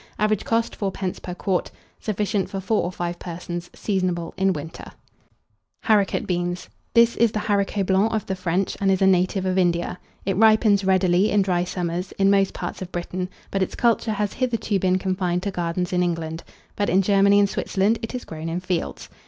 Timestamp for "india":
9.59-9.99